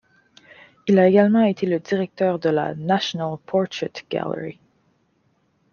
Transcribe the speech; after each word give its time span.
Il 0.87 0.97
a 0.97 1.07
également 1.07 1.43
été 1.43 1.67
le 1.67 1.79
directeur 1.79 2.39
de 2.39 2.49
la 2.49 2.73
National 2.73 3.37
Portrait 3.45 3.91
Gallery. 4.09 4.59